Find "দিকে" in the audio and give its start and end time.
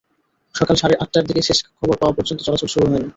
1.27-1.41